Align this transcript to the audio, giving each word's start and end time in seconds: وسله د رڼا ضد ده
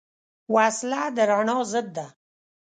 وسله 0.55 1.01
د 1.15 1.17
رڼا 1.29 1.57
ضد 1.71 1.87
ده 1.95 2.05